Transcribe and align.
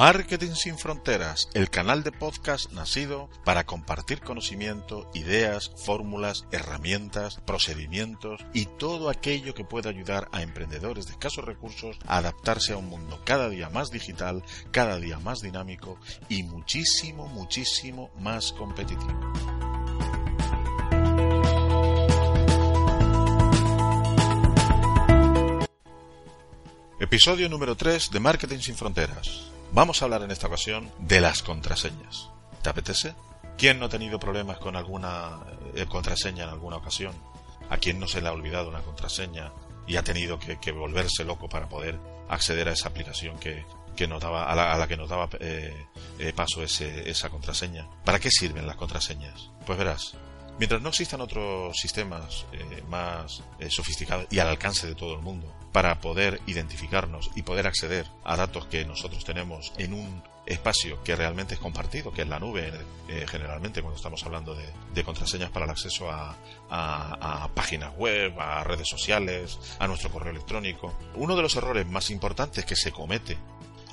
Marketing 0.00 0.54
sin 0.54 0.78
Fronteras, 0.78 1.50
el 1.52 1.68
canal 1.68 2.02
de 2.02 2.10
podcast 2.10 2.72
nacido 2.72 3.28
para 3.44 3.66
compartir 3.66 4.22
conocimiento, 4.22 5.10
ideas, 5.12 5.72
fórmulas, 5.76 6.46
herramientas, 6.52 7.38
procedimientos 7.44 8.40
y 8.54 8.64
todo 8.64 9.10
aquello 9.10 9.52
que 9.52 9.62
pueda 9.62 9.90
ayudar 9.90 10.30
a 10.32 10.40
emprendedores 10.40 11.04
de 11.04 11.12
escasos 11.12 11.44
recursos 11.44 11.98
a 12.06 12.16
adaptarse 12.16 12.72
a 12.72 12.78
un 12.78 12.88
mundo 12.88 13.20
cada 13.26 13.50
día 13.50 13.68
más 13.68 13.90
digital, 13.90 14.42
cada 14.70 14.98
día 14.98 15.18
más 15.18 15.40
dinámico 15.42 15.98
y 16.30 16.44
muchísimo, 16.44 17.26
muchísimo 17.26 18.10
más 18.18 18.54
competitivo. 18.54 19.20
Episodio 26.98 27.50
número 27.50 27.76
3 27.76 28.10
de 28.10 28.20
Marketing 28.20 28.60
sin 28.60 28.76
Fronteras. 28.76 29.59
Vamos 29.72 30.02
a 30.02 30.04
hablar 30.04 30.22
en 30.22 30.32
esta 30.32 30.48
ocasión 30.48 30.90
de 30.98 31.20
las 31.20 31.42
contraseñas. 31.42 32.28
¿Te 32.60 32.70
apetece? 32.70 33.14
¿Quién 33.56 33.78
no 33.78 33.86
ha 33.86 33.88
tenido 33.88 34.18
problemas 34.18 34.58
con 34.58 34.74
alguna 34.74 35.38
eh, 35.76 35.86
contraseña 35.86 36.42
en 36.44 36.50
alguna 36.50 36.76
ocasión? 36.76 37.14
¿A 37.68 37.76
quién 37.76 38.00
no 38.00 38.08
se 38.08 38.20
le 38.20 38.28
ha 38.28 38.32
olvidado 38.32 38.68
una 38.68 38.82
contraseña 38.82 39.52
y 39.86 39.96
ha 39.96 40.02
tenido 40.02 40.40
que, 40.40 40.72
volverse 40.72 41.24
loco 41.24 41.48
para 41.48 41.68
poder 41.68 42.00
acceder 42.28 42.68
a 42.68 42.72
esa 42.72 42.88
aplicación 42.88 43.38
que, 43.38 43.64
a, 44.04 44.54
la, 44.54 44.88
que 44.88 44.96
nos 44.96 45.08
daba 45.08 45.28
eh, 45.38 45.86
eh, 46.18 46.32
paso 46.34 46.64
esa 46.64 47.30
contraseña? 47.30 47.88
¿Para 48.04 48.18
qué 48.18 48.30
sirven 48.30 48.66
las 48.66 48.76
contraseñas? 48.76 49.50
Pues 49.66 49.78
verás, 49.78 50.16
Mientras 50.58 50.82
no 50.82 50.90
existan 50.90 51.20
otros 51.20 51.76
sistemas 51.76 52.46
eh, 52.52 52.82
más 52.88 53.42
eh, 53.58 53.70
sofisticados 53.70 54.26
y 54.30 54.38
al 54.38 54.48
alcance 54.48 54.86
de 54.86 54.94
todo 54.94 55.14
el 55.14 55.22
mundo 55.22 55.52
para 55.72 56.00
poder 56.00 56.40
identificarnos 56.46 57.30
y 57.34 57.42
poder 57.42 57.66
acceder 57.66 58.06
a 58.24 58.36
datos 58.36 58.66
que 58.66 58.84
nosotros 58.84 59.24
tenemos 59.24 59.72
en 59.78 59.94
un 59.94 60.22
espacio 60.46 61.02
que 61.04 61.14
realmente 61.14 61.54
es 61.54 61.60
compartido, 61.60 62.12
que 62.12 62.22
es 62.22 62.28
la 62.28 62.38
nube, 62.38 62.72
eh, 63.08 63.26
generalmente 63.28 63.82
cuando 63.82 63.96
estamos 63.96 64.22
hablando 64.24 64.54
de, 64.54 65.04
contraseñas 65.04 65.50
para 65.50 65.64
el 65.64 65.70
acceso 65.70 66.10
a, 66.10 66.36
páginas 67.54 67.96
web, 67.96 68.38
a 68.38 68.62
redes 68.64 68.88
sociales, 68.88 69.58
a 69.78 69.86
nuestro 69.86 70.10
correo 70.10 70.32
electrónico. 70.32 70.94
Uno 71.14 71.36
de 71.36 71.42
los 71.42 71.56
errores 71.56 71.86
más 71.86 72.10
importantes 72.10 72.64
que 72.64 72.76
se 72.76 72.92
comete 72.92 73.38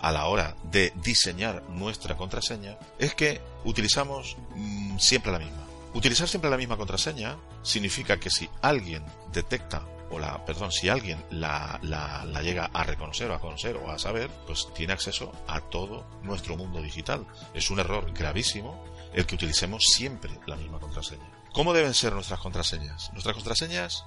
a 0.02 0.12
la 0.12 0.26
hora 0.26 0.56
de 0.64 0.94
diseñar 0.96 1.64
nuestra 1.70 2.16
contraseña 2.16 2.78
es 3.00 3.16
que 3.16 3.42
utilizamos 3.64 4.36
mm, 4.56 4.98
siempre 4.98 5.32
la 5.32 5.40
misma. 5.40 5.67
Utilizar 5.98 6.28
siempre 6.28 6.52
la 6.52 6.58
misma 6.58 6.78
contraseña 6.78 7.40
significa 7.64 8.20
que 8.20 8.30
si 8.30 8.48
alguien 8.62 9.04
detecta 9.34 9.84
o 10.12 10.20
la, 10.20 10.46
perdón, 10.46 10.72
si 10.72 10.90
alguien 10.90 11.26
la, 11.32 11.80
la, 11.82 12.24
llega 12.44 12.70
a 12.72 12.84
reconocer 12.84 13.32
o 13.32 13.34
a 13.34 13.42
conocer 13.42 13.78
o 13.78 13.90
a 13.90 13.98
saber, 13.98 14.30
pues 14.46 14.68
tiene 14.76 14.94
acceso 14.94 15.32
a 15.48 15.60
todo 15.60 16.06
nuestro 16.22 16.56
mundo 16.56 16.84
digital. 16.84 17.26
Es 17.56 17.72
un 17.72 17.80
error 17.80 18.14
gravísimo 18.14 18.86
el 19.12 19.26
que 19.26 19.34
utilicemos 19.34 19.86
siempre 19.86 20.30
la 20.46 20.56
misma 20.56 20.80
contraseña. 20.80 21.28
¿Cómo 21.52 21.74
deben 21.74 21.96
ser 21.96 22.14
nuestras 22.14 22.42
contraseñas? 22.42 23.12
Nuestras 23.14 23.34
contraseñas 23.34 24.06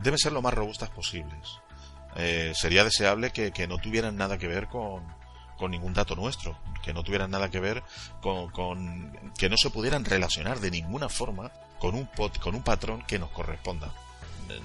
deben 0.00 0.18
ser 0.18 0.32
lo 0.32 0.42
más 0.42 0.54
robustas 0.54 0.90
posibles. 0.90 1.60
Eh, 2.16 2.52
sería 2.56 2.82
deseable 2.82 3.30
que, 3.30 3.52
que 3.52 3.68
no 3.68 3.78
tuvieran 3.78 4.16
nada 4.16 4.38
que 4.38 4.48
ver 4.48 4.66
con, 4.66 5.06
con 5.58 5.72
ningún 5.72 5.92
dato 5.92 6.16
nuestro, 6.16 6.56
que 6.82 6.94
no 6.94 7.02
tuvieran 7.02 7.30
nada 7.30 7.50
que 7.50 7.60
ver 7.60 7.82
con, 8.22 8.50
con 8.50 9.12
que 9.36 9.50
no 9.50 9.56
se 9.56 9.70
pudieran 9.70 10.04
relacionar 10.04 10.60
de 10.60 10.70
ninguna 10.70 11.08
forma 11.08 11.50
con 11.78 11.94
un, 11.94 12.08
con 12.40 12.54
un 12.54 12.62
patrón 12.62 13.02
que 13.02 13.18
nos 13.18 13.30
corresponda 13.30 13.92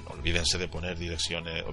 olvídense 0.07 0.57
de 0.57 0.67
poner 0.67 0.97
direcciones, 0.97 1.63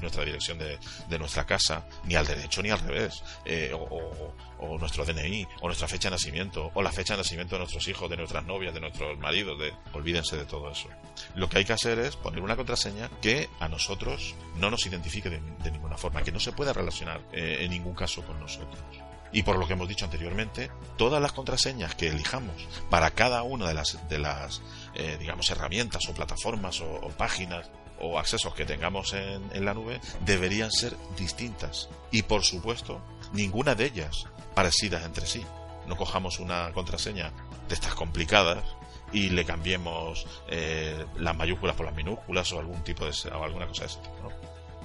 nuestra 0.00 0.24
dirección 0.24 0.58
de, 0.58 1.18
nuestra 1.18 1.44
casa, 1.44 1.86
ni 2.04 2.14
al 2.14 2.26
derecho 2.26 2.62
ni 2.62 2.70
al 2.70 2.78
revés, 2.78 3.22
eh, 3.44 3.72
o, 3.74 4.78
nuestro 4.78 5.04
DNI, 5.04 5.46
o 5.60 5.66
nuestra 5.66 5.88
fecha 5.88 6.08
de 6.08 6.14
nacimiento, 6.16 6.70
o 6.74 6.82
la 6.82 6.92
fecha 6.92 7.14
de 7.14 7.18
nacimiento 7.18 7.54
de 7.54 7.60
nuestros 7.60 7.86
hijos, 7.88 8.10
de 8.10 8.16
nuestras 8.16 8.44
novias, 8.44 8.74
de 8.74 8.80
nuestros 8.80 9.18
maridos, 9.18 9.58
de, 9.58 9.72
olvídense 9.92 10.36
de 10.36 10.44
todo 10.44 10.70
eso. 10.70 10.88
Lo 11.34 11.48
que 11.48 11.58
hay 11.58 11.64
que 11.64 11.72
hacer 11.72 11.98
es 11.98 12.16
poner 12.16 12.42
una 12.42 12.56
contraseña 12.56 13.10
que 13.20 13.48
a 13.58 13.68
nosotros 13.68 14.34
no 14.56 14.70
nos 14.70 14.86
identifique 14.86 15.30
de, 15.30 15.70
ninguna 15.70 15.96
forma, 15.96 16.22
que 16.22 16.32
no 16.32 16.40
se 16.40 16.52
pueda 16.52 16.72
relacionar 16.72 17.20
eh, 17.32 17.58
en 17.60 17.70
ningún 17.70 17.94
caso 17.94 18.22
con 18.22 18.38
nosotros. 18.38 19.09
Y 19.32 19.42
por 19.42 19.56
lo 19.56 19.66
que 19.66 19.74
hemos 19.74 19.88
dicho 19.88 20.04
anteriormente, 20.04 20.70
todas 20.96 21.22
las 21.22 21.32
contraseñas 21.32 21.94
que 21.94 22.08
elijamos 22.08 22.66
para 22.88 23.10
cada 23.12 23.42
una 23.42 23.68
de 23.68 23.74
las, 23.74 24.08
de 24.08 24.18
las 24.18 24.60
eh, 24.94 25.16
digamos, 25.18 25.50
herramientas 25.50 26.08
o 26.08 26.14
plataformas 26.14 26.80
o, 26.80 27.08
páginas 27.16 27.70
o 28.00 28.18
accesos 28.18 28.54
que 28.54 28.64
tengamos 28.64 29.12
en, 29.12 29.42
en 29.52 29.64
la 29.64 29.74
nube 29.74 30.00
deberían 30.24 30.72
ser 30.72 30.96
distintas. 31.16 31.88
Y 32.10 32.22
por 32.22 32.44
supuesto, 32.44 33.00
ninguna 33.32 33.74
de 33.74 33.86
ellas 33.86 34.26
parecidas 34.54 35.04
entre 35.04 35.26
sí. 35.26 35.44
No 35.86 35.96
cojamos 35.96 36.40
una 36.40 36.72
contraseña 36.72 37.32
de 37.68 37.74
estas 37.74 37.94
complicadas 37.94 38.64
y 39.12 39.30
le 39.30 39.44
cambiemos 39.44 40.26
eh, 40.48 41.04
las 41.16 41.36
mayúsculas 41.36 41.76
por 41.76 41.86
las 41.86 41.94
minúsculas 41.94 42.52
o 42.52 42.60
algún 42.60 42.82
tipo 42.82 43.04
de 43.04 43.12
o 43.30 43.44
alguna 43.44 43.66
cosa 43.66 43.82
de 43.82 43.88
ese. 43.88 44.00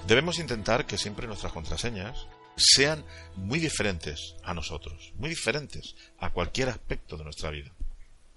Debemos 0.07 0.39
intentar 0.39 0.85
que 0.85 0.97
siempre 0.97 1.27
nuestras 1.27 1.53
contraseñas 1.53 2.27
sean 2.57 3.05
muy 3.35 3.59
diferentes 3.59 4.35
a 4.43 4.53
nosotros, 4.53 5.13
muy 5.15 5.29
diferentes 5.29 5.95
a 6.19 6.31
cualquier 6.31 6.69
aspecto 6.69 7.17
de 7.17 7.23
nuestra 7.23 7.49
vida. 7.49 7.71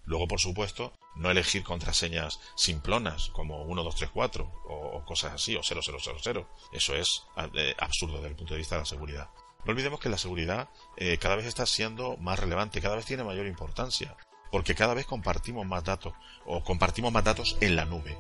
Luego, 0.05 0.27
por 0.27 0.41
supuesto, 0.41 0.93
no 1.17 1.31
elegir 1.31 1.63
contraseñas 1.63 2.41
simplonas 2.57 3.29
como 3.35 3.65
1234 3.65 4.51
o, 4.69 5.05
cosas 5.05 5.35
así, 5.35 5.55
o 5.57 5.63
0000. 5.63 6.47
Eso 6.73 6.95
es 6.95 7.25
eh, 7.55 7.75
absurdo 7.79 8.15
desde 8.15 8.29
el 8.29 8.37
punto 8.37 8.55
de 8.55 8.59
vista 8.59 8.77
de 8.77 8.83
la 8.83 8.87
seguridad. 8.87 9.29
No 9.65 9.73
olvidemos 9.73 10.01
que 10.01 10.09
la 10.09 10.17
seguridad 10.17 10.71
eh, 10.97 11.19
cada 11.19 11.37
vez 11.37 11.45
está 11.45 11.67
siendo 11.67 12.17
más 12.17 12.39
relevante, 12.39 12.81
cada 12.81 12.97
vez 12.97 13.05
tiene 13.05 13.25
mayor 13.25 13.47
importancia, 13.47 14.17
porque 14.51 14.75
cada 14.75 14.95
vez 14.95 15.05
compartimos 15.05 15.67
más 15.67 15.85
datos 15.85 16.15
o 16.47 16.65
compartimos 16.65 17.13
más 17.13 17.25
datos 17.25 17.59
en 17.61 17.77
la 17.77 17.85
nube, 17.85 18.17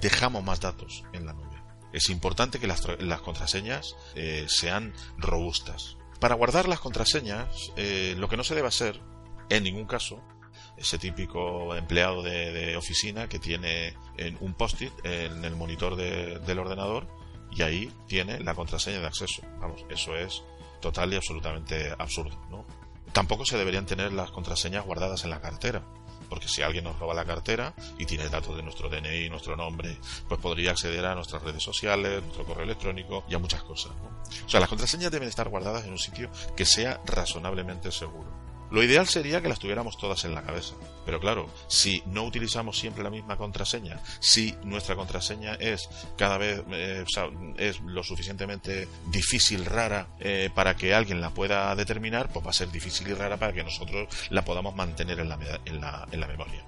dejamos 0.00 0.44
más 0.44 0.60
datos 0.60 1.04
en 1.14 1.24
la 1.24 1.32
nube 1.32 1.61
es 1.92 2.08
importante 2.08 2.58
que 2.58 2.66
las, 2.66 3.20
contraseñas 3.20 3.96
eh, 4.14 4.46
sean 4.48 4.92
robustas. 5.18 5.96
Para 6.20 6.34
guardar 6.34 6.68
las 6.68 6.80
contraseñas, 6.80 7.72
eh, 7.76 8.14
lo 8.16 8.28
que 8.28 8.36
no 8.36 8.44
se 8.44 8.54
debe 8.54 8.68
hacer, 8.68 9.00
en 9.50 9.64
ningún 9.64 9.86
caso, 9.86 10.22
ese 10.76 10.98
típico 10.98 11.74
empleado 11.74 12.22
de, 12.22 12.76
oficina 12.76 13.28
que 13.28 13.38
tiene 13.38 13.94
un 14.40 14.54
post-it 14.54 14.92
en 15.04 15.44
el 15.44 15.54
monitor 15.54 15.96
del 15.96 16.58
ordenador 16.58 17.08
y 17.50 17.62
ahí 17.62 17.92
tiene 18.06 18.40
la 18.40 18.54
contraseña 18.54 19.00
de 19.00 19.06
acceso. 19.06 19.42
Vamos, 19.60 19.84
eso 19.90 20.16
es 20.16 20.42
total 20.80 21.12
y 21.12 21.16
absolutamente 21.16 21.92
absurdo. 21.98 22.38
¿no? 22.50 22.64
Tampoco 23.12 23.44
se 23.44 23.58
deberían 23.58 23.86
tener 23.86 24.12
las 24.12 24.30
contraseñas 24.30 24.84
guardadas 24.84 25.24
en 25.24 25.30
la 25.30 25.40
cartera 25.40 25.82
porque 26.32 26.48
si 26.48 26.62
alguien 26.62 26.84
nos 26.84 26.98
roba 26.98 27.12
la 27.12 27.26
cartera 27.26 27.74
y 27.98 28.06
tiene 28.06 28.26
datos 28.30 28.56
de 28.56 28.62
nuestro 28.62 28.88
DNI, 28.88 29.28
nuestro 29.28 29.54
nombre, 29.54 29.98
pues 30.26 30.40
podría 30.40 30.70
acceder 30.70 31.04
a 31.04 31.14
nuestras 31.14 31.42
redes 31.42 31.62
sociales, 31.62 32.22
nuestro 32.22 32.46
correo 32.46 32.64
electrónico 32.64 33.22
y 33.28 33.34
a 33.34 33.38
muchas 33.38 33.62
cosas. 33.62 33.92
O 34.46 34.48
sea, 34.48 34.58
las 34.58 34.70
contraseñas 34.70 35.12
deben 35.12 35.28
estar 35.28 35.50
guardadas 35.50 35.84
en 35.84 35.90
un 35.90 35.98
sitio 35.98 36.30
que 36.56 36.64
sea 36.64 37.02
razonablemente 37.04 37.92
seguro. 37.92 38.32
Lo 38.72 38.82
ideal 38.82 39.06
sería 39.06 39.42
que 39.42 39.50
las 39.50 39.58
tuviéramos 39.58 39.98
todas 39.98 40.24
en 40.24 40.34
la 40.34 40.42
cabeza. 40.42 40.74
Pero 41.04 41.20
claro, 41.20 41.50
si 41.68 42.02
no 42.06 42.24
utilizamos 42.24 42.78
siempre 42.78 43.04
la 43.04 43.10
misma 43.10 43.36
contraseña, 43.36 44.00
si 44.18 44.54
nuestra 44.64 44.96
contraseña 44.96 45.54
es 45.54 45.90
cada 46.16 46.38
vez 46.38 46.62
eh, 46.70 47.04
es 47.58 47.80
lo 47.80 48.02
suficientemente 48.02 48.88
difícil, 49.08 49.66
rara, 49.66 50.06
eh, 50.20 50.48
para 50.54 50.74
que 50.74 50.94
alguien 50.94 51.20
la 51.20 51.30
pueda 51.30 51.74
determinar, 51.76 52.30
pues 52.32 52.46
va 52.46 52.50
a 52.50 52.54
ser 52.54 52.70
difícil 52.70 53.08
y 53.08 53.12
rara 53.12 53.36
para 53.36 53.52
que 53.52 53.62
nosotros 53.62 54.08
la 54.30 54.42
podamos 54.42 54.74
mantener 54.74 55.20
en 55.20 55.28
la, 55.28 55.36
memoria. 56.26 56.64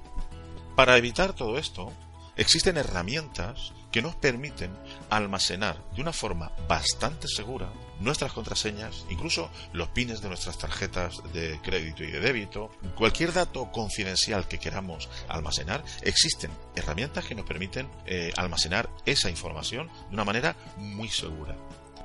Para 0.77 0.99
evitar 0.99 1.33
todo 1.33 1.57
esto, 1.57 1.91
existen 2.37 2.77
herramientas 2.77 3.73
que 3.91 4.03
nos 4.03 4.17
permiten 4.17 4.77
almacenar 5.11 5.83
de 5.95 6.03
una 6.03 6.13
forma 6.13 6.51
bastante 6.69 7.29
segura 7.29 7.73
nuestras 8.01 8.33
contraseñas, 8.33 9.05
incluso 9.09 9.51
los 9.73 9.89
pines 9.89 10.21
de 10.21 10.29
nuestras 10.29 10.59
tarjetas 10.59 11.17
de 11.33 11.61
crédito 11.63 12.03
y 12.03 12.11
de 12.11 12.21
débito, 12.21 12.71
cualquier 12.97 13.33
dato 13.33 13.71
confidencial 13.71 14.49
que 14.49 14.59
queramos 14.59 15.09
almacenar, 15.29 15.85
existen 16.03 16.51
herramientas 16.75 17.25
que 17.25 17.35
nos 17.35 17.47
permiten 17.47 17.89
eh, 18.07 18.33
almacenar 18.37 18.91
esa 19.07 19.31
información 19.31 19.89
de 20.09 20.15
una 20.15 20.25
manera 20.25 20.57
muy 20.77 21.09
segura. 21.09 21.57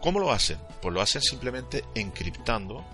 ¿Cómo 0.02 0.20
lo 0.20 0.31
hacen? 0.31 0.60
Pues 0.81 0.94
lo 0.94 1.02
hacen 1.02 1.22
simplemente 1.22 1.84
encriptando 1.96 2.86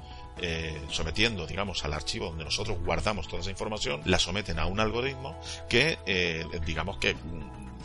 eh, 0.42 0.82
sometiendo, 0.90 1.48
digamos, 1.48 1.84
al 1.86 1.94
archivo 1.94 2.28
donde 2.28 2.44
nosotros 2.44 2.78
guardamos 2.84 3.28
toda 3.28 3.42
esa 3.42 3.52
información, 3.52 4.02
la 4.06 4.20
someten 4.20 4.60
a 4.60 4.66
un 4.66 4.80
algoritmo 4.80 5.40
que, 5.70 5.98
eh, 6.06 6.46
digamos, 6.66 6.98
que 6.98 7.16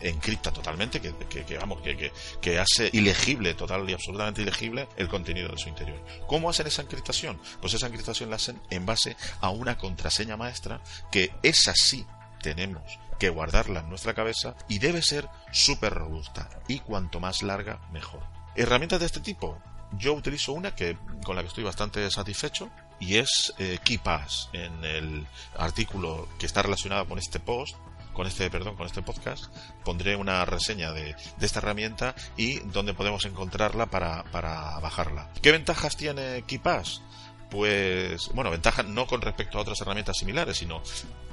encripta 0.02 0.50
totalmente, 0.50 1.00
que, 1.00 1.12
que, 1.12 1.58
vamos, 1.58 1.80
que, 1.82 2.12
que, 2.40 2.58
hace 2.58 2.88
ilegible, 2.92 3.54
total 3.54 3.88
y 3.88 3.92
absolutamente 3.92 4.42
ilegible 4.42 4.88
el 4.96 5.08
contenido 5.08 5.48
de 5.48 5.58
su 5.58 5.68
interior. 5.68 6.02
¿Cómo 6.26 6.50
hacen 6.50 6.66
esa 6.66 6.82
encriptación? 6.82 7.40
Pues 7.60 7.74
esa 7.74 7.86
encriptación 7.86 8.30
la 8.30 8.36
hacen 8.36 8.60
en 8.70 8.86
base 8.86 9.16
a 9.40 9.50
una 9.50 9.76
contraseña 9.76 10.36
maestra 10.36 10.80
que 11.10 11.30
es 11.42 11.68
así 11.68 12.06
tenemos 12.42 12.98
que 13.18 13.28
guardarla 13.28 13.80
en 13.80 13.90
nuestra 13.90 14.14
cabeza 14.14 14.54
y 14.68 14.78
debe 14.78 15.02
ser 15.02 15.28
súper 15.52 15.92
robusta 15.92 16.48
y 16.68 16.80
cuanto 16.80 17.20
más 17.20 17.42
larga 17.42 17.80
mejor. 17.92 18.22
Herramientas 18.56 19.00
de 19.00 19.06
este 19.06 19.20
tipo, 19.20 19.58
yo 19.98 20.14
utilizo 20.14 20.52
una 20.52 20.74
que 20.74 20.96
con 21.24 21.36
la 21.36 21.42
que 21.42 21.48
estoy 21.48 21.64
bastante 21.64 22.10
satisfecho 22.10 22.70
y 22.98 23.16
es 23.16 23.54
eh, 23.58 23.78
KeePass. 23.82 24.50
En 24.52 24.84
el 24.84 25.26
artículo 25.58 26.28
que 26.38 26.46
está 26.46 26.62
relacionado 26.62 27.06
con 27.06 27.18
este 27.18 27.40
post, 27.40 27.76
con 28.12 28.26
este, 28.26 28.50
perdón, 28.50 28.76
con 28.76 28.86
este 28.86 29.02
podcast, 29.02 29.46
pondré 29.84 30.16
una 30.16 30.44
reseña 30.44 30.92
de, 30.92 31.14
esta 31.40 31.60
herramienta 31.60 32.14
y 32.36 32.58
donde 32.58 32.94
podemos 32.94 33.24
encontrarla 33.24 33.86
para, 33.86 34.24
para 34.24 34.78
bajarla. 34.80 35.30
¿Qué 35.40 35.52
ventajas 35.52 35.96
tiene 35.96 36.42
KeePass? 36.46 37.02
pues, 37.50 38.30
bueno, 38.32 38.50
ventaja 38.50 38.82
no 38.82 39.06
con 39.06 39.20
respecto 39.20 39.58
a 39.58 39.62
otras 39.62 39.80
herramientas 39.80 40.16
similares, 40.16 40.56
sino 40.56 40.82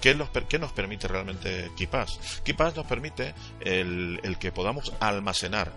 ¿qué, 0.01 0.15
los, 0.15 0.29
qué 0.49 0.59
nos 0.59 0.71
permite 0.71 1.07
realmente 1.07 1.71
KeePass? 1.77 2.41
KeePass 2.43 2.75
nos 2.75 2.85
permite 2.87 3.35
el, 3.61 4.19
el 4.23 4.37
que 4.37 4.51
podamos 4.51 4.91
almacenar 4.99 5.71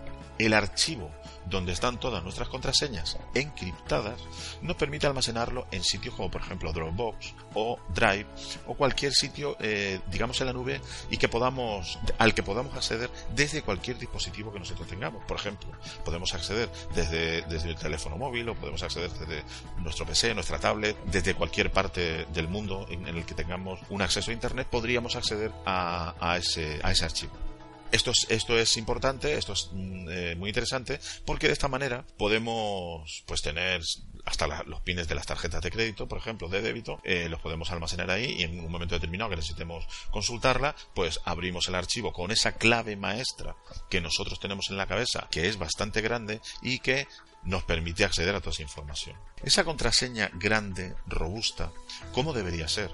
el 0.45 0.53
archivo 0.53 1.11
donde 1.45 1.73
están 1.73 1.99
todas 1.99 2.23
nuestras 2.23 2.47
contraseñas 2.49 3.17
encriptadas, 3.33 4.19
nos 4.61 4.75
permite 4.75 5.07
almacenarlo 5.07 5.67
en 5.71 5.83
sitios 5.83 6.15
como 6.15 6.29
por 6.29 6.41
ejemplo 6.41 6.71
Dropbox 6.71 7.33
o 7.55 7.79
Drive 7.93 8.27
o 8.67 8.75
cualquier 8.75 9.13
sitio, 9.13 9.57
eh, 9.59 9.99
digamos 10.07 10.39
en 10.41 10.47
la 10.47 10.53
nube 10.53 10.81
y 11.09 11.17
que 11.17 11.27
podamos, 11.27 11.99
al 12.17 12.33
que 12.33 12.43
podamos 12.43 12.75
acceder 12.75 13.09
desde 13.35 13.61
cualquier 13.61 13.97
dispositivo 13.97 14.51
que 14.51 14.59
nosotros 14.59 14.87
tengamos. 14.87 15.23
Por 15.25 15.37
ejemplo, 15.37 15.69
podemos 16.05 16.33
acceder 16.33 16.69
desde, 16.95 17.41
desde 17.43 17.69
el 17.69 17.75
teléfono 17.75 18.17
móvil 18.17 18.49
o 18.49 18.55
podemos 18.55 18.81
acceder 18.83 19.11
desde 19.11 19.43
nuestro 19.79 20.05
PC, 20.05 20.33
nuestra 20.33 20.59
tablet, 20.59 20.97
desde 21.05 21.33
cualquier 21.33 21.71
parte 21.71 22.25
del 22.25 22.47
mundo 22.47 22.85
en, 22.89 23.07
el 23.07 23.25
que 23.25 23.33
tengamos 23.33 23.79
un 23.89 24.01
acceso 24.01 24.31
a 24.31 24.33
Internet, 24.33 24.67
podríamos 24.69 25.15
acceder 25.15 25.51
a, 25.65 26.13
a, 26.19 26.37
ese, 26.37 26.79
a 26.83 26.91
ese 26.91 27.05
archivo. 27.05 27.50
Esto 27.91 28.11
es, 28.11 28.25
esto 28.29 28.57
es 28.57 28.77
importante, 28.77 29.37
esto 29.37 29.53
es 29.53 29.69
mm, 29.73 30.07
eh, 30.09 30.35
muy 30.35 30.49
interesante, 30.49 30.99
porque 31.25 31.47
de 31.47 31.53
esta 31.53 31.67
manera 31.67 32.05
podemos 32.17 33.23
pues 33.25 33.41
tener 33.41 33.81
hasta 34.25 34.63
los 34.63 34.81
pines 34.81 35.07
de 35.07 35.15
las 35.15 35.25
tarjetas 35.25 35.61
de 35.61 35.71
crédito, 35.71 36.07
por 36.07 36.17
ejemplo, 36.17 36.47
de 36.47 36.61
débito, 36.61 36.99
eh, 37.03 37.27
los 37.29 37.41
podemos 37.41 37.71
almacenar 37.71 38.09
ahí 38.11 38.35
y 38.39 38.43
en 38.43 38.59
un 38.59 38.71
momento 38.71 38.95
determinado 38.95 39.29
que 39.29 39.35
necesitemos 39.35 39.85
consultarla, 40.09 40.75
pues 40.93 41.19
abrimos 41.25 41.67
el 41.67 41.75
archivo 41.75 42.13
con 42.13 42.31
esa 42.31 42.53
clave 42.53 42.95
maestra 42.95 43.55
que 43.89 44.01
nosotros 44.01 44.39
tenemos 44.39 44.69
en 44.69 44.77
la 44.77 44.87
cabeza, 44.87 45.27
que 45.31 45.47
es 45.47 45.57
bastante 45.57 46.01
grande 46.01 46.39
y 46.61 46.79
que 46.79 47.07
nos 47.43 47.63
permite 47.63 48.03
acceder 48.03 48.35
a 48.35 48.39
toda 48.39 48.51
esa 48.51 48.61
información. 48.61 49.15
Esa 49.43 49.63
contraseña 49.63 50.29
grande, 50.33 50.95
robusta, 51.07 51.71
¿cómo 52.13 52.33
debería 52.33 52.67
ser? 52.67 52.91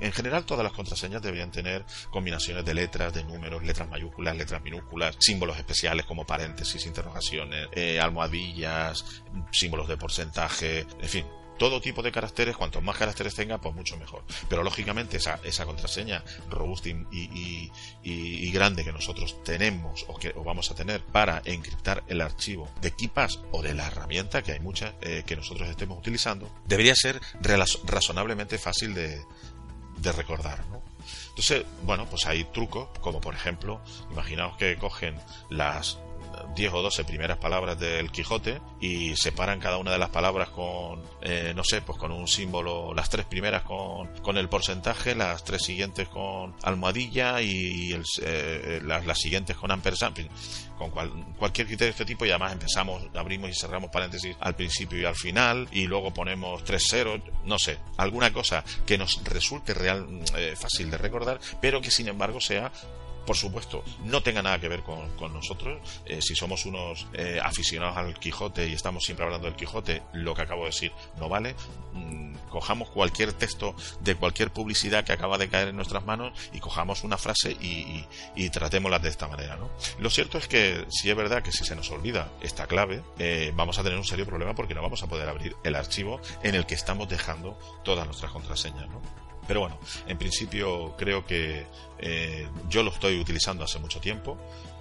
en 0.00 0.12
general 0.12 0.44
todas 0.44 0.64
las 0.64 0.72
contraseñas 0.72 1.22
deberían 1.22 1.50
tener 1.50 1.84
combinaciones 2.10 2.64
de 2.64 2.74
letras, 2.74 3.12
de 3.12 3.24
números, 3.24 3.62
letras 3.62 3.88
mayúsculas, 3.88 4.36
letras 4.36 4.62
minúsculas, 4.62 5.16
símbolos 5.20 5.58
especiales 5.58 6.06
como 6.06 6.24
paréntesis, 6.24 6.86
interrogaciones, 6.86 7.68
eh, 7.72 8.00
almohadillas, 8.00 9.22
símbolos 9.50 9.88
de 9.88 9.96
porcentaje, 9.96 10.86
en 11.00 11.08
fin, 11.08 11.26
todo 11.62 11.80
tipo 11.80 12.02
de 12.02 12.10
caracteres, 12.10 12.56
cuantos 12.56 12.82
más 12.82 12.96
caracteres 12.96 13.36
tenga, 13.36 13.56
pues 13.58 13.72
mucho 13.72 13.96
mejor. 13.96 14.24
Pero 14.48 14.64
lógicamente 14.64 15.18
esa, 15.18 15.38
esa 15.44 15.64
contraseña 15.64 16.24
robusta 16.50 16.88
y, 16.88 17.70
y, 18.02 18.50
grande 18.50 18.82
que 18.82 18.90
nosotros 18.90 19.44
tenemos 19.44 20.04
o 20.08 20.16
que 20.16 20.32
vamos 20.32 20.72
a 20.72 20.74
tener 20.74 21.02
para 21.02 21.40
encriptar 21.44 22.02
el 22.08 22.20
archivo 22.20 22.68
de 22.80 22.90
KeePass 22.90 23.38
o 23.52 23.62
de 23.62 23.74
la 23.74 23.86
herramienta, 23.86 24.42
que 24.42 24.50
hay 24.50 24.58
muchas 24.58 24.94
eh, 25.02 25.22
que 25.24 25.36
nosotros 25.36 25.68
estemos 25.68 25.96
utilizando, 25.96 26.50
debería 26.66 26.96
ser 26.96 27.20
razonablemente 27.84 28.58
fácil 28.58 28.92
de, 28.92 29.22
de 29.98 30.10
recordar. 30.10 30.66
¿no? 30.66 30.82
Entonces, 31.28 31.64
bueno, 31.84 32.06
pues 32.06 32.26
hay 32.26 32.42
trucos, 32.42 32.88
como 33.00 33.20
por 33.20 33.36
ejemplo, 33.36 33.80
imaginaos 34.10 34.56
que 34.56 34.76
cogen 34.78 35.14
las 35.48 36.00
10 36.54 36.72
o 36.72 36.82
12 36.82 37.04
primeras 37.04 37.38
palabras 37.38 37.78
del 37.78 38.10
Quijote 38.10 38.60
y 38.80 39.16
separan 39.16 39.60
cada 39.60 39.78
una 39.78 39.92
de 39.92 39.98
las 39.98 40.10
palabras 40.10 40.50
con, 40.50 41.02
eh, 41.22 41.52
no 41.54 41.64
sé, 41.64 41.82
pues 41.82 41.98
con 41.98 42.12
un 42.12 42.28
símbolo, 42.28 42.92
las 42.94 43.08
tres 43.08 43.26
primeras 43.26 43.62
con, 43.62 44.08
con 44.22 44.36
el 44.36 44.48
porcentaje, 44.48 45.14
las 45.14 45.44
tres 45.44 45.62
siguientes 45.62 46.08
con 46.08 46.54
almohadilla 46.62 47.40
y 47.40 47.94
eh, 48.22 48.80
las, 48.84 49.18
siguientes 49.18 49.56
con 49.56 49.70
ampersand, 49.70 50.28
con 50.78 50.90
cualquier 51.38 51.66
criterio 51.66 51.86
de 51.86 51.90
este 51.90 52.04
tipo 52.04 52.26
y 52.26 52.30
además 52.30 52.52
empezamos, 52.52 53.02
abrimos 53.14 53.50
y 53.50 53.54
cerramos 53.54 53.90
paréntesis 53.90 54.36
al 54.40 54.54
principio 54.56 55.00
y 55.00 55.04
al 55.04 55.14
final 55.14 55.68
y 55.70 55.86
luego 55.86 56.12
ponemos 56.12 56.64
tres 56.64 56.86
ceros, 56.88 57.20
no 57.44 57.58
sé, 57.58 57.78
alguna 57.96 58.32
cosa 58.32 58.64
que 58.84 58.98
nos 58.98 59.22
resulte 59.24 59.74
real 59.74 60.06
eh, 60.36 60.54
fácil 60.56 60.90
de 60.90 60.98
recordar, 60.98 61.40
pero 61.60 61.80
que 61.80 61.90
sin 61.90 62.08
embargo 62.08 62.40
sea 62.40 62.72
por 63.26 63.36
supuesto, 63.36 63.84
no 64.04 64.22
tenga 64.22 64.42
nada 64.42 64.58
que 64.58 64.68
ver 64.68 64.82
con, 64.82 65.02
nosotros. 65.32 65.80
Eh, 66.04 66.20
si 66.20 66.34
somos 66.34 66.66
unos 66.66 67.06
eh, 67.12 67.40
aficionados 67.42 67.96
al 67.96 68.18
Quijote 68.18 68.68
y 68.68 68.72
estamos 68.72 69.04
siempre 69.04 69.24
hablando 69.24 69.46
del 69.46 69.56
Quijote, 69.56 70.02
lo 70.12 70.34
que 70.34 70.42
acabo 70.42 70.62
de 70.62 70.66
decir 70.70 70.92
no 71.18 71.28
vale. 71.28 71.54
Mm, 71.92 72.34
cojamos 72.52 72.90
cualquier 72.90 73.32
texto 73.32 73.74
de 74.00 74.14
cualquier 74.14 74.52
publicidad 74.52 75.04
que 75.04 75.12
acaba 75.12 75.38
de 75.38 75.48
caer 75.48 75.68
en 75.68 75.76
nuestras 75.76 76.04
manos 76.04 76.38
y 76.52 76.60
cojamos 76.60 77.02
una 77.02 77.16
frase 77.16 77.56
y, 77.60 78.06
tratémosla 78.50 78.98
de 78.98 79.08
esta 79.08 79.26
manera. 79.26 79.56
¿no? 79.56 79.70
Lo 79.98 80.10
cierto 80.10 80.36
es 80.36 80.46
que 80.46 80.84
si 80.90 81.08
es 81.08 81.16
verdad 81.16 81.42
que 81.42 81.52
si 81.52 81.64
se 81.64 81.74
nos 81.74 81.90
olvida 81.90 82.30
esta 82.42 82.66
clave, 82.66 83.02
eh, 83.18 83.52
vamos 83.54 83.78
a 83.78 83.82
tener 83.82 83.98
un 83.98 84.04
serio 84.04 84.26
problema 84.26 84.54
porque 84.54 84.74
no 84.74 84.82
vamos 84.82 85.02
a 85.02 85.06
poder 85.06 85.28
abrir 85.28 85.56
el 85.64 85.74
archivo 85.74 86.20
en 86.42 86.54
el 86.54 86.66
que 86.66 86.74
estamos 86.74 87.08
dejando 87.08 87.58
todas 87.82 88.04
nuestras 88.04 88.30
contraseñas. 88.30 88.88
¿no? 88.88 89.31
Pero 89.46 89.60
bueno, 89.60 89.78
en 90.06 90.18
principio 90.18 90.94
creo 90.96 91.24
que 91.26 91.66
eh, 91.98 92.48
yo 92.68 92.82
lo 92.82 92.90
estoy 92.90 93.18
utilizando 93.18 93.64
hace 93.64 93.78
mucho 93.78 94.00
tiempo. 94.00 94.38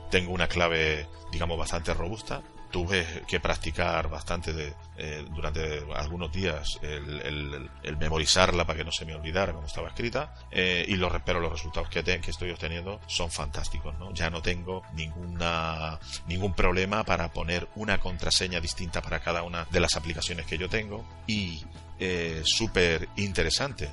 Tengo 0.09 0.33
una 0.33 0.47
clave, 0.47 1.07
digamos, 1.31 1.57
bastante 1.57 1.93
robusta. 1.93 2.41
Tuve 2.69 3.23
que 3.27 3.41
practicar 3.41 4.09
bastante 4.09 4.53
de, 4.53 4.73
eh, 4.97 5.25
durante 5.29 5.83
algunos 5.93 6.31
días 6.31 6.79
el, 6.81 7.69
memorizarla 7.99 8.65
para 8.65 8.77
que 8.77 8.85
no 8.85 8.93
se 8.93 9.03
me 9.03 9.13
olvidara 9.13 9.51
cómo 9.51 9.67
estaba 9.67 9.89
escrita. 9.89 10.33
Eh, 10.51 10.85
y 10.87 10.95
los, 10.95 11.11
pero 11.25 11.41
los 11.41 11.51
resultados 11.51 11.89
que, 11.89 12.01
que 12.03 12.31
estoy 12.31 12.51
obteniendo 12.51 13.01
son 13.07 13.29
fantásticos. 13.29 13.97
¿no? 13.99 14.13
Ya 14.13 14.29
no 14.29 14.41
tengo 14.41 14.83
ninguna, 14.93 15.99
ningún 16.27 16.53
problema 16.53 17.03
para 17.03 17.31
poner 17.33 17.67
una 17.75 17.99
contraseña 17.99 18.61
distinta 18.61 19.01
para 19.01 19.19
cada 19.19 19.43
una 19.43 19.65
de 19.65 19.79
las 19.79 19.95
aplicaciones 19.95 20.45
que 20.45 20.57
yo 20.57 20.69
tengo. 20.69 21.05
Y 21.27 21.63
súper 22.43 23.07
interesante 23.17 23.91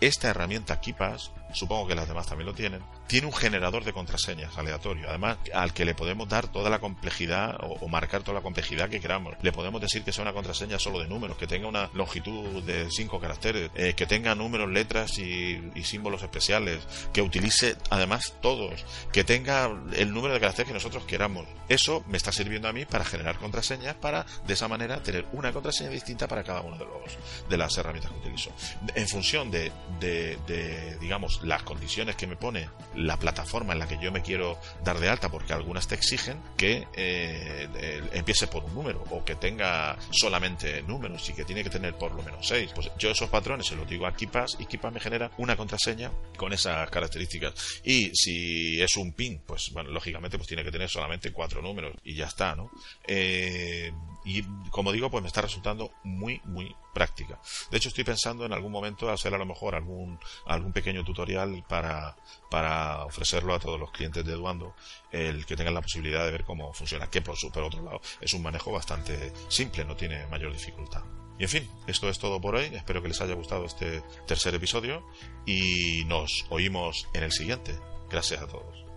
esta 0.00 0.28
herramienta 0.28 0.80
KeePass, 0.80 1.32
supongo 1.52 1.86
que 1.86 1.94
las 1.94 2.08
demás 2.08 2.26
también 2.26 2.46
lo 2.46 2.54
tienen, 2.54 2.82
tiene 3.06 3.26
un 3.26 3.32
generador 3.32 3.84
de 3.84 3.92
contraseñas 3.92 4.56
aleatorio, 4.58 5.08
además 5.08 5.38
al 5.54 5.72
que 5.72 5.84
le 5.84 5.94
podemos 5.94 6.28
dar 6.28 6.48
toda 6.48 6.70
la 6.70 6.78
complejidad 6.78 7.56
o, 7.60 7.88
marcar 7.88 8.22
toda 8.22 8.34
la 8.34 8.42
complejidad 8.42 8.88
que 8.88 9.00
queramos. 9.00 9.34
Le 9.42 9.52
podemos 9.52 9.80
decir 9.80 10.02
que 10.02 10.12
sea 10.12 10.22
una 10.22 10.32
contraseña 10.32 10.78
solo 10.78 11.00
de 11.00 11.08
números, 11.08 11.36
que 11.36 11.46
tenga 11.46 11.68
una 11.68 11.90
longitud 11.94 12.62
de 12.62 12.90
5 12.90 13.20
caracteres, 13.20 13.70
eh, 13.74 13.94
que 13.94 14.06
tenga 14.06 14.34
números, 14.34 14.70
letras 14.70 15.18
y, 15.18 15.58
símbolos 15.82 16.22
especiales, 16.22 16.86
que 17.14 17.22
utilice 17.22 17.76
además 17.88 18.34
todos, 18.42 18.84
que 19.10 19.24
tenga 19.24 19.70
el 19.94 20.12
número 20.12 20.34
de 20.34 20.40
caracteres 20.40 20.68
que 20.68 20.74
nosotros 20.74 21.04
queramos. 21.04 21.46
Eso 21.70 22.04
me 22.08 22.18
está 22.18 22.30
sirviendo 22.30 22.68
a 22.68 22.74
mí 22.74 22.84
para 22.84 23.06
generar 23.06 23.38
contraseñas 23.38 23.94
para 23.94 24.26
de 24.46 24.52
esa 24.52 24.68
manera 24.68 25.02
tener 25.02 25.26
una 25.32 25.50
contraseña 25.50 25.88
distinta 25.88 26.28
para 26.28 26.44
cada 26.44 26.60
uno 26.60 26.76
de 26.76 26.84
los 26.84 27.48
de 27.48 27.56
las 27.56 27.76
herramientas 27.78 28.12
que 28.12 28.18
utilizo. 28.18 28.50
En 28.94 29.08
función 29.08 29.50
de, 29.50 29.72
de 29.98 30.98
digamos 31.00 31.37
las 31.42 31.62
condiciones 31.62 32.16
que 32.16 32.26
me 32.26 32.36
pone 32.36 32.68
la 32.94 33.16
plataforma 33.16 33.72
en 33.72 33.78
la 33.78 33.88
que 33.88 33.98
yo 34.00 34.12
me 34.12 34.22
quiero 34.22 34.58
dar 34.84 34.98
de 34.98 35.08
alta, 35.08 35.28
porque 35.28 35.52
algunas 35.52 35.86
te 35.86 35.94
exigen 35.94 36.40
que 36.56 36.86
eh, 36.94 38.08
empiece 38.12 38.46
por 38.46 38.64
un 38.64 38.74
número 38.74 39.04
o 39.10 39.24
que 39.24 39.36
tenga 39.36 39.96
solamente 40.10 40.82
números 40.82 41.28
y 41.28 41.32
que 41.32 41.44
tiene 41.44 41.62
que 41.62 41.70
tener 41.70 41.94
por 41.94 42.12
lo 42.12 42.22
menos 42.22 42.46
seis. 42.46 42.70
Pues 42.74 42.90
yo 42.98 43.10
esos 43.10 43.28
patrones 43.28 43.66
se 43.66 43.76
los 43.76 43.88
digo 43.88 44.06
a 44.06 44.14
KeePass 44.14 44.56
y 44.58 44.66
KeePass 44.66 44.92
me 44.92 45.00
genera 45.00 45.30
una 45.38 45.56
contraseña 45.56 46.10
con 46.36 46.52
esas 46.52 46.88
características. 46.90 47.80
Y 47.84 48.10
si 48.14 48.80
es 48.80 48.96
un 48.96 49.12
PIN, 49.12 49.42
pues 49.46 49.70
bueno, 49.72 49.90
lógicamente 49.90 50.36
pues 50.36 50.48
tiene 50.48 50.64
que 50.64 50.72
tener 50.72 50.88
solamente 50.88 51.32
cuatro 51.32 51.62
números 51.62 51.94
y 52.04 52.14
ya 52.14 52.26
está, 52.26 52.54
¿no? 52.54 52.70
Eh, 53.06 53.92
y 54.24 54.42
como 54.70 54.92
digo, 54.92 55.10
pues 55.10 55.22
me 55.22 55.28
está 55.28 55.40
resultando 55.40 55.90
muy, 56.02 56.40
muy 56.44 56.74
práctica. 56.92 57.40
De 57.70 57.76
hecho, 57.76 57.88
estoy 57.88 58.04
pensando 58.04 58.44
en 58.44 58.52
algún 58.52 58.72
momento 58.72 59.10
hacer 59.10 59.34
a 59.34 59.38
lo 59.38 59.46
mejor 59.46 59.74
algún, 59.74 60.18
algún 60.46 60.72
pequeño 60.72 61.04
tutorial 61.04 61.64
para, 61.68 62.16
para 62.50 63.04
ofrecerlo 63.04 63.54
a 63.54 63.58
todos 63.58 63.78
los 63.78 63.90
clientes 63.90 64.24
de 64.24 64.32
Eduando, 64.32 64.74
el 65.10 65.46
que 65.46 65.56
tengan 65.56 65.74
la 65.74 65.82
posibilidad 65.82 66.24
de 66.24 66.32
ver 66.32 66.44
cómo 66.44 66.72
funciona, 66.72 67.08
que 67.08 67.22
por, 67.22 67.36
por 67.52 67.62
otro 67.62 67.82
lado 67.82 68.00
es 68.20 68.32
un 68.34 68.42
manejo 68.42 68.72
bastante 68.72 69.32
simple, 69.48 69.84
no 69.84 69.96
tiene 69.96 70.26
mayor 70.26 70.52
dificultad. 70.52 71.02
Y 71.38 71.44
en 71.44 71.48
fin, 71.48 71.70
esto 71.86 72.08
es 72.08 72.18
todo 72.18 72.40
por 72.40 72.56
hoy. 72.56 72.64
Espero 72.72 73.00
que 73.00 73.08
les 73.08 73.20
haya 73.20 73.34
gustado 73.34 73.64
este 73.64 74.02
tercer 74.26 74.54
episodio 74.54 75.06
y 75.46 76.04
nos 76.06 76.46
oímos 76.50 77.08
en 77.14 77.22
el 77.22 77.32
siguiente. 77.32 77.78
Gracias 78.10 78.42
a 78.42 78.48
todos. 78.48 78.87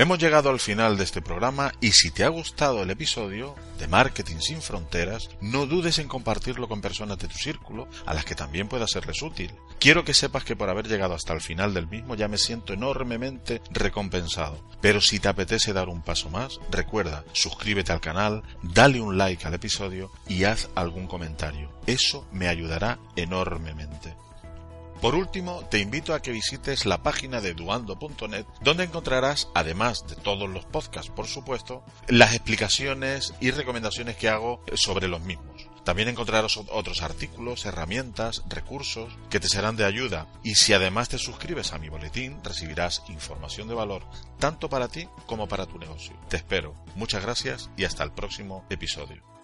Hemos 0.00 0.18
llegado 0.18 0.48
al 0.48 0.60
final 0.60 0.96
de 0.96 1.04
este 1.04 1.20
programa 1.20 1.74
y 1.78 1.92
si 1.92 2.10
te 2.10 2.24
ha 2.24 2.28
gustado 2.28 2.82
el 2.82 2.88
episodio 2.88 3.54
de 3.78 3.86
Marketing 3.86 4.38
sin 4.40 4.62
Fronteras, 4.62 5.28
no 5.42 5.66
dudes 5.66 5.98
en 5.98 6.08
compartirlo 6.08 6.68
con 6.68 6.80
personas 6.80 7.18
de 7.18 7.28
tu 7.28 7.36
círculo 7.36 7.86
a 8.06 8.14
las 8.14 8.24
que 8.24 8.34
también 8.34 8.66
pueda 8.66 8.86
serles 8.86 9.20
útil. 9.20 9.52
Quiero 9.78 10.02
que 10.02 10.14
sepas 10.14 10.42
que 10.42 10.56
por 10.56 10.70
haber 10.70 10.88
llegado 10.88 11.12
hasta 11.12 11.34
el 11.34 11.42
final 11.42 11.74
del 11.74 11.86
mismo 11.86 12.14
ya 12.14 12.28
me 12.28 12.38
siento 12.38 12.72
enormemente 12.72 13.60
recompensado. 13.72 14.64
Pero 14.80 15.02
si 15.02 15.20
te 15.20 15.28
apetece 15.28 15.74
dar 15.74 15.90
un 15.90 16.00
paso 16.00 16.30
más, 16.30 16.60
recuerda, 16.70 17.22
suscríbete 17.34 17.92
al 17.92 18.00
canal, 18.00 18.42
dale 18.62 19.02
un 19.02 19.18
like 19.18 19.46
al 19.46 19.52
episodio 19.52 20.10
y 20.26 20.44
haz 20.44 20.70
algún 20.76 21.08
comentario. 21.08 21.70
Eso 21.86 22.26
me 22.32 22.48
ayudará 22.48 22.98
enormemente. 23.16 24.14
Por 25.00 25.14
último, 25.14 25.64
te 25.70 25.78
invito 25.78 26.12
a 26.12 26.20
que 26.20 26.30
visites 26.30 26.84
la 26.84 27.02
página 27.02 27.40
de 27.40 27.54
duando.net, 27.54 28.44
donde 28.60 28.84
encontrarás, 28.84 29.48
además 29.54 30.06
de 30.06 30.14
todos 30.16 30.48
los 30.48 30.66
podcasts, 30.66 31.10
por 31.10 31.26
supuesto, 31.26 31.82
las 32.06 32.34
explicaciones 32.34 33.32
y 33.40 33.50
recomendaciones 33.50 34.16
que 34.16 34.28
hago 34.28 34.62
sobre 34.74 35.08
los 35.08 35.22
mismos. 35.22 35.70
También 35.84 36.08
encontrarás 36.08 36.58
otros 36.58 37.02
artículos, 37.02 37.64
herramientas, 37.64 38.44
recursos 38.48 39.16
que 39.30 39.40
te 39.40 39.48
serán 39.48 39.76
de 39.76 39.86
ayuda 39.86 40.26
y 40.42 40.54
si 40.54 40.74
además 40.74 41.08
te 41.08 41.16
suscribes 41.16 41.72
a 41.72 41.78
mi 41.78 41.88
boletín 41.88 42.38
recibirás 42.44 43.02
información 43.08 43.66
de 43.66 43.74
valor 43.74 44.02
tanto 44.38 44.68
para 44.68 44.88
ti 44.88 45.08
como 45.26 45.48
para 45.48 45.66
tu 45.66 45.78
negocio. 45.78 46.14
Te 46.28 46.36
espero. 46.36 46.74
Muchas 46.94 47.22
gracias 47.22 47.70
y 47.76 47.84
hasta 47.84 48.04
el 48.04 48.12
próximo 48.12 48.66
episodio. 48.68 49.39